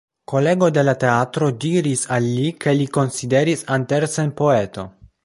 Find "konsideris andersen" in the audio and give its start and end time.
2.97-4.33